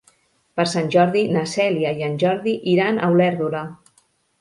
Per 0.59 0.65
Sant 0.71 0.89
Jordi 0.95 1.21
na 1.35 1.45
Cèlia 1.53 1.93
i 2.01 2.09
en 2.09 2.19
Jordi 2.25 2.57
iran 2.75 2.99
a 3.05 3.15
Olèrdola. 3.19 3.65